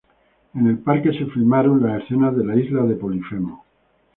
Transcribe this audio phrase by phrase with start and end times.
[0.55, 3.63] En el parque se filmaron las escenas de la isla de Polifemo.